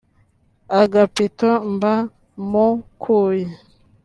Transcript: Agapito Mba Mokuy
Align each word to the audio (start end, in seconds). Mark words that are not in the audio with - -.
Agapito 0.81 1.49
Mba 1.71 1.93
Mokuy 2.51 3.39